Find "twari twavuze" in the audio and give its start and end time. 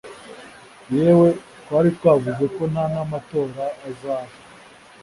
1.61-2.43